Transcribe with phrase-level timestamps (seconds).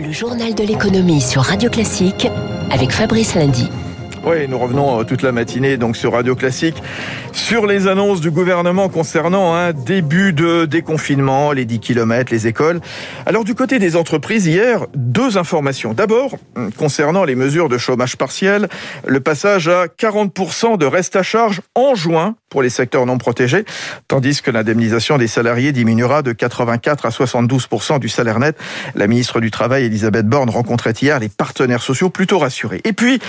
[0.00, 2.28] Le journal de l'économie sur Radio Classique
[2.70, 3.68] avec Fabrice Lundy.
[4.24, 6.80] Oui, nous revenons euh, toute la matinée donc sur Radio Classique
[7.32, 12.80] sur les annonces du gouvernement concernant un début de déconfinement, les 10 km, les écoles.
[13.26, 15.94] Alors du côté des entreprises, hier, deux informations.
[15.94, 16.36] D'abord,
[16.76, 18.68] concernant les mesures de chômage partiel,
[19.06, 23.64] le passage à 40% de reste à charge en juin pour les secteurs non protégés,
[24.06, 28.56] tandis que l'indemnisation des salariés diminuera de 84 à 72% du salaire net.
[28.94, 32.80] La ministre du Travail, Elisabeth Borne, rencontrait hier les partenaires sociaux plutôt rassurés.
[32.84, 33.20] Et puis,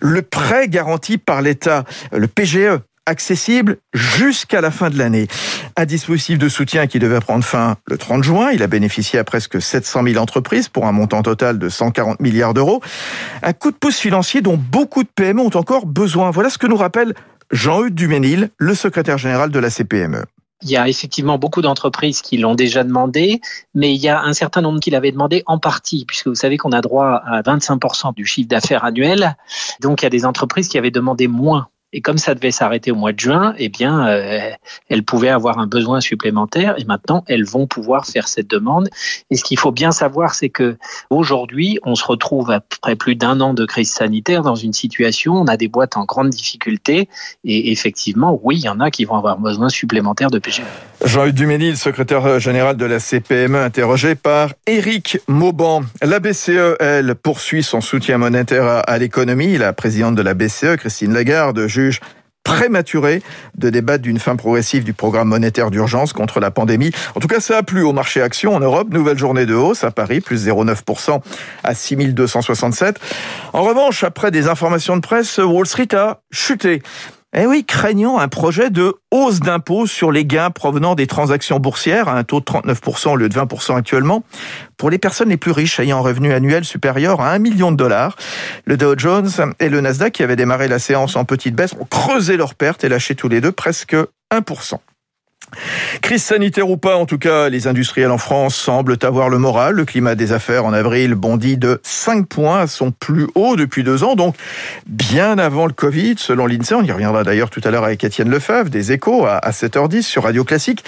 [0.00, 5.28] le prêt garanti par l'État, le PGE, accessible jusqu'à la fin de l'année.
[5.76, 8.50] Un dispositif de soutien qui devait prendre fin le 30 juin.
[8.50, 12.52] Il a bénéficié à presque 700 000 entreprises pour un montant total de 140 milliards
[12.52, 12.82] d'euros.
[13.42, 16.30] Un coup de pouce financier dont beaucoup de PME ont encore besoin.
[16.30, 17.14] Voilà ce que nous rappelle
[17.50, 20.24] Jean-Hugues Duménil, le secrétaire général de la CPME.
[20.62, 23.40] Il y a effectivement beaucoup d'entreprises qui l'ont déjà demandé,
[23.74, 26.56] mais il y a un certain nombre qui l'avaient demandé en partie, puisque vous savez
[26.56, 29.36] qu'on a droit à 25% du chiffre d'affaires annuel.
[29.80, 32.90] Donc il y a des entreprises qui avaient demandé moins et comme ça devait s'arrêter
[32.90, 34.50] au mois de juin, eh bien, euh,
[34.90, 38.90] elles pouvaient avoir un besoin supplémentaire et maintenant elles vont pouvoir faire cette demande.
[39.30, 40.76] Et ce qu'il faut bien savoir, c'est que
[41.08, 45.46] aujourd'hui, on se retrouve après plus d'un an de crise sanitaire dans une situation, on
[45.46, 47.08] a des boîtes en grande difficulté
[47.44, 50.64] et effectivement, oui, il y en a qui vont avoir besoin supplémentaire de PGE.
[51.02, 55.82] Jean-Hugues Duménil, secrétaire général de la CPME, interrogé par Éric Mauban.
[56.02, 59.56] La BCE, elle, poursuit son soutien monétaire à l'économie.
[59.56, 61.85] La présidente de la BCE, Christine Lagarde, juge
[62.46, 63.22] prématuré
[63.58, 66.92] de débattre d'une fin progressive du programme monétaire d'urgence contre la pandémie.
[67.16, 68.88] En tout cas, ça a plu au marché action en Europe.
[68.90, 71.20] Nouvelle journée de hausse à Paris, plus 0,9%
[71.64, 73.00] à 6267.
[73.52, 76.82] En revanche, après des informations de presse, Wall Street a chuté.
[77.38, 82.08] Eh oui, craignant un projet de hausse d'impôts sur les gains provenant des transactions boursières
[82.08, 84.24] à un taux de 39% au lieu de 20% actuellement
[84.78, 87.76] pour les personnes les plus riches ayant un revenu annuel supérieur à 1 million de
[87.76, 88.16] dollars.
[88.64, 89.28] Le Dow Jones
[89.60, 92.84] et le Nasdaq qui avaient démarré la séance en petite baisse ont creusé leurs pertes
[92.84, 93.94] et lâché tous les deux presque
[94.32, 94.78] 1%.
[96.02, 99.74] Crise sanitaire ou pas, en tout cas, les industriels en France semblent avoir le moral.
[99.74, 103.82] Le climat des affaires en avril bondit de 5 points à son plus haut depuis
[103.82, 104.36] deux ans, donc
[104.86, 106.74] bien avant le Covid, selon l'INSEE.
[106.74, 110.24] On y reviendra d'ailleurs tout à l'heure avec Étienne Lefebvre, des échos à 7h10 sur
[110.24, 110.84] Radio Classique.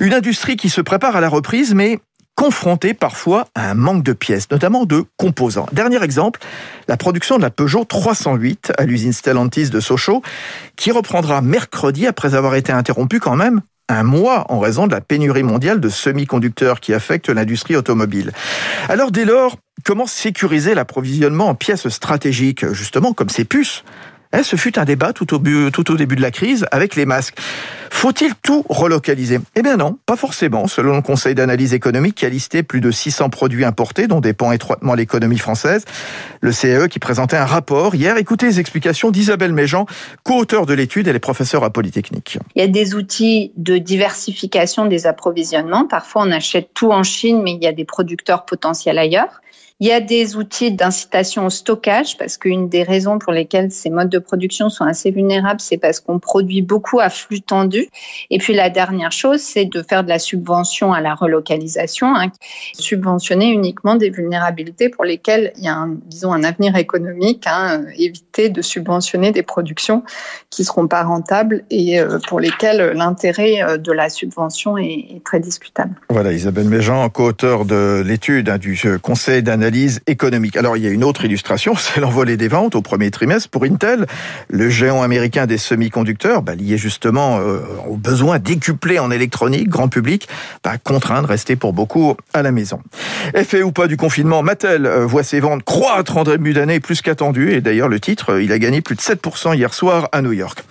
[0.00, 1.98] Une industrie qui se prépare à la reprise, mais
[2.34, 5.66] confrontée parfois à un manque de pièces, notamment de composants.
[5.72, 6.40] Dernier exemple,
[6.88, 10.22] la production de la Peugeot 308 à l'usine Stellantis de Sochaux,
[10.76, 13.60] qui reprendra mercredi après avoir été interrompue quand même
[13.92, 18.32] un mois en raison de la pénurie mondiale de semi-conducteurs qui affecte l'industrie automobile.
[18.88, 23.84] Alors dès lors, comment sécuriser l'approvisionnement en pièces stratégiques, justement comme ces puces?
[24.34, 27.06] Eh, ce fut un débat tout au, tout au début de la crise avec les
[27.06, 27.36] masques.
[27.90, 29.38] Faut-il tout relocaliser?
[29.54, 32.90] Eh bien non, pas forcément, selon le Conseil d'analyse économique qui a listé plus de
[32.90, 35.84] 600 produits importés dont dépend étroitement l'économie française.
[36.40, 38.16] Le CAE qui présentait un rapport hier.
[38.16, 39.86] Écoutez les explications d'Isabelle Méjean,
[40.24, 42.38] co-auteur de l'étude, elle est professeure à Polytechnique.
[42.56, 45.86] Il y a des outils de diversification des approvisionnements.
[45.86, 49.41] Parfois on achète tout en Chine, mais il y a des producteurs potentiels ailleurs.
[49.82, 53.90] Il y a des outils d'incitation au stockage parce qu'une des raisons pour lesquelles ces
[53.90, 57.88] modes de production sont assez vulnérables, c'est parce qu'on produit beaucoup à flux tendu.
[58.30, 62.30] Et puis la dernière chose, c'est de faire de la subvention à la relocalisation, hein,
[62.74, 67.82] subventionner uniquement des vulnérabilités pour lesquelles il y a, un, disons, un avenir économique, hein,
[67.96, 70.04] éviter de subventionner des productions
[70.50, 75.24] qui seront pas rentables et euh, pour lesquelles l'intérêt euh, de la subvention est, est,
[75.24, 75.96] très discutable.
[76.08, 79.71] Voilà, Isabelle Méjean, co-auteur de l'étude hein, du Conseil d'analyse
[80.56, 83.64] Alors il y a une autre illustration, c'est l'envolée des ventes au premier trimestre pour
[83.64, 84.06] Intel,
[84.48, 89.88] le géant américain des semi-conducteurs, bah, lié justement euh, au besoin décuplé en électronique, grand
[89.88, 90.28] public,
[90.62, 92.80] bah, contraint de rester pour beaucoup à la maison.
[93.34, 97.02] Effet ou pas du confinement, Mattel euh, voit ses ventes croître en début d'année plus
[97.02, 100.32] qu'attendu, et d'ailleurs le titre, il a gagné plus de 7% hier soir à New
[100.32, 100.64] York.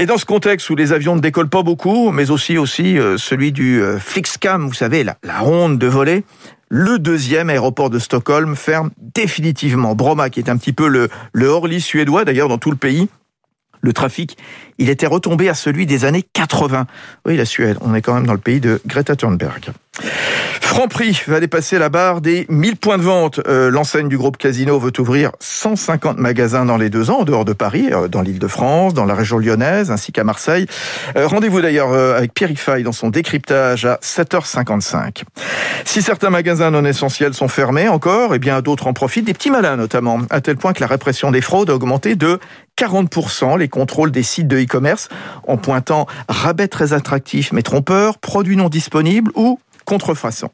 [0.00, 3.52] Et dans ce contexte où les avions ne décollent pas beaucoup, mais aussi aussi celui
[3.52, 6.24] du Flixcam, vous savez, la, la ronde de volée,
[6.70, 9.94] le deuxième aéroport de Stockholm ferme définitivement.
[9.94, 13.10] Bromma, qui est un petit peu le, le Orly suédois, d'ailleurs, dans tout le pays,
[13.82, 14.38] le trafic,
[14.78, 16.86] il était retombé à celui des années 80.
[17.26, 19.66] Oui, la Suède, on est quand même dans le pays de Greta Thunberg.
[20.70, 23.40] Franprix va dépasser la barre des 1000 points de vente.
[23.48, 27.44] Euh, l'enseigne du groupe Casino veut ouvrir 150 magasins dans les deux ans, en dehors
[27.44, 30.66] de Paris, euh, dans l'île de France, dans la région lyonnaise, ainsi qu'à Marseille.
[31.16, 32.52] Euh, rendez-vous d'ailleurs avec Pierre
[32.84, 35.24] dans son décryptage à 7h55.
[35.84, 39.50] Si certains magasins non essentiels sont fermés encore, eh bien d'autres en profitent, des petits
[39.50, 42.38] malins notamment, à tel point que la répression des fraudes a augmenté de
[42.78, 45.08] 40% les contrôles des sites de e-commerce
[45.48, 49.58] en pointant rabais très attractifs mais trompeurs, produits non disponibles ou
[49.90, 50.50] contrefaçon.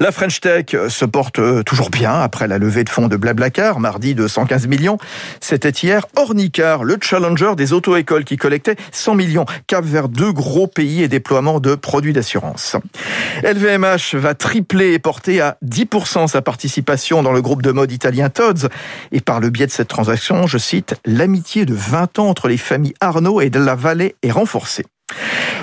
[0.00, 4.14] La French Tech se porte toujours bien après la levée de fonds de Blablacar, mardi
[4.14, 4.96] de 115 millions.
[5.40, 10.66] C'était hier Ornicar, le challenger des auto-écoles qui collectait 100 millions, cap vers deux gros
[10.66, 12.76] pays et déploiement de produits d'assurance.
[13.44, 18.30] LVMH va tripler et porter à 10% sa participation dans le groupe de mode italien
[18.30, 18.66] Tod's.
[19.12, 22.56] Et par le biais de cette transaction, je cite, l'amitié de 20 ans entre les
[22.56, 24.84] familles Arnaud et de la Vallée est renforcée.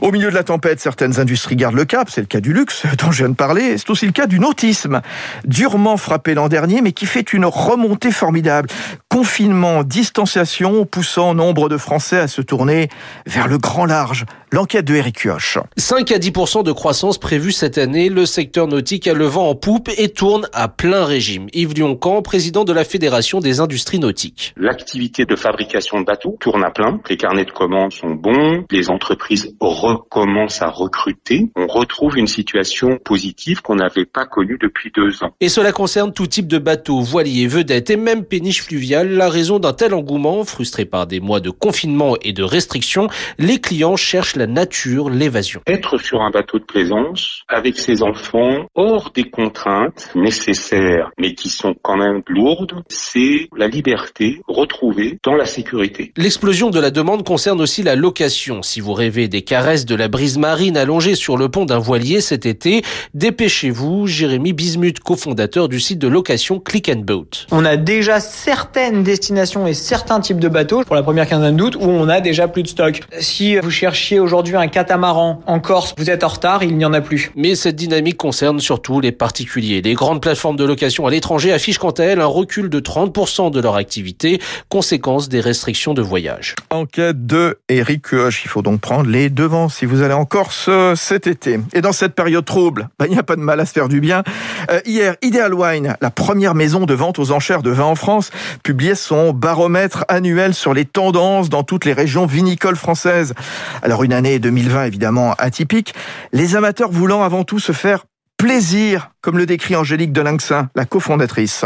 [0.00, 2.08] Au milieu de la tempête, certaines industries gardent le cap.
[2.10, 3.78] C'est le cas du luxe dont je viens de parler.
[3.78, 5.00] C'est aussi le cas du nautisme,
[5.44, 8.68] durement frappé l'an dernier, mais qui fait une remontée formidable.
[9.08, 12.88] Confinement, distanciation, poussant nombre de Français à se tourner
[13.26, 14.26] vers le grand large.
[14.52, 15.58] L'enquête de Eric Kioch.
[15.76, 18.08] 5 à 10% de croissance prévue cette année.
[18.08, 21.48] Le secteur nautique a le vent en poupe et tourne à plein régime.
[21.52, 24.54] Yves Lioncan, président de la Fédération des industries nautiques.
[24.56, 27.00] L'activité de fabrication de bateaux tourne à plein.
[27.10, 28.64] Les carnets de commandes sont bons.
[28.70, 29.54] Les entreprises
[29.94, 35.34] recommence à recruter, on retrouve une situation positive qu'on n'avait pas connue depuis deux ans.
[35.40, 39.10] Et cela concerne tout type de bateaux, voiliers, vedettes et même péniches fluviales.
[39.10, 43.60] La raison d'un tel engouement, frustré par des mois de confinement et de restrictions, les
[43.60, 45.60] clients cherchent la nature, l'évasion.
[45.66, 51.48] Être sur un bateau de plaisance avec ses enfants hors des contraintes nécessaires mais qui
[51.48, 56.12] sont quand même lourdes, c'est la liberté retrouvée dans la sécurité.
[56.16, 58.62] L'explosion de la demande concerne aussi la location.
[58.62, 59.42] Si vous rêvez des
[59.84, 62.82] de la brise marine allongée sur le pont d'un voilier cet été.
[63.14, 67.46] Dépêchez-vous, Jérémy Bismuth, cofondateur du site de location Click and Boat.
[67.50, 71.76] On a déjà certaines destinations et certains types de bateaux pour la première quinzaine d'août
[71.76, 73.00] où on a déjà plus de stock.
[73.20, 76.92] Si vous cherchiez aujourd'hui un catamaran en Corse, vous êtes en retard, il n'y en
[76.92, 77.32] a plus.
[77.36, 79.82] Mais cette dynamique concerne surtout les particuliers.
[79.82, 83.50] Les grandes plateformes de location à l'étranger affichent quant à elles un recul de 30%
[83.50, 86.54] de leur activité, conséquence des restrictions de voyage.
[86.70, 88.42] Enquête de Eric Huoch.
[88.44, 91.58] Il faut donc prendre les devants si vous allez en Corse euh, cet été.
[91.72, 93.88] Et dans cette période trouble, bah, il n'y a pas de mal à se faire
[93.88, 94.22] du bien.
[94.70, 98.30] Euh, hier, Ideal Wine, la première maison de vente aux enchères de vin en France,
[98.62, 103.34] publiait son baromètre annuel sur les tendances dans toutes les régions vinicoles françaises.
[103.82, 105.94] Alors une année 2020 évidemment atypique,
[106.32, 108.04] les amateurs voulant avant tout se faire
[108.36, 111.64] plaisir, comme le décrit Angélique Delinxin, la cofondatrice.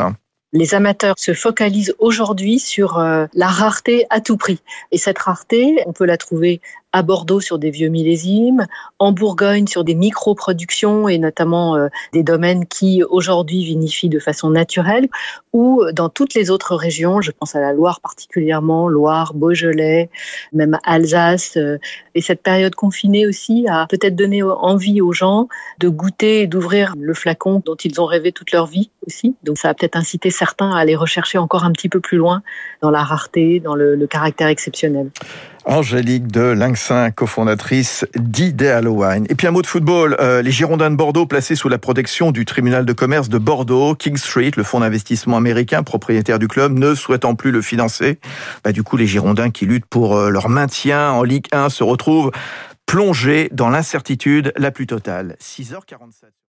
[0.53, 4.61] Les amateurs se focalisent aujourd'hui sur euh, la rareté à tout prix.
[4.91, 6.61] Et cette rareté, on peut la trouver
[6.93, 8.67] à Bordeaux sur des vieux millésimes,
[8.99, 14.51] en Bourgogne sur des micro-productions et notamment euh, des domaines qui aujourd'hui vinifient de façon
[14.51, 15.09] naturelle,
[15.53, 20.11] ou dans toutes les autres régions, je pense à la Loire particulièrement, Loire, Beaujolais,
[20.53, 21.57] même Alsace.
[21.57, 21.79] Euh,
[22.15, 25.49] et cette période confinée aussi a peut-être donné envie aux gens
[25.79, 29.35] de goûter et d'ouvrir le flacon dont ils ont rêvé toute leur vie aussi.
[29.45, 32.43] Donc ça a peut-être incité certains à aller rechercher encore un petit peu plus loin
[32.83, 35.11] dans la rareté, dans le, le caractère exceptionnel.
[35.65, 39.27] Angélique de Linxin, cofondatrice d'Ideal Wine.
[39.29, 40.17] Et puis un mot de football.
[40.21, 43.95] Euh, les Girondins de Bordeaux placés sous la protection du tribunal de commerce de Bordeaux,
[43.95, 48.19] King Street, le fonds d'investissement américain propriétaire du club, ne souhaitant plus le financer.
[48.65, 51.85] Bah, du coup, les Girondins qui luttent pour euh, leur maintien en Ligue 1 se
[51.85, 52.31] retrouvent
[52.87, 55.37] plongés dans l'incertitude la plus totale.
[55.41, 56.31] 6h47.